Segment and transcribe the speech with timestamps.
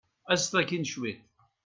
[0.33, 1.19] Aẓet akkin cwiṭ.